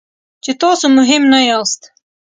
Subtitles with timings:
[0.43, 1.81] چې تاسو مهم نه یاست.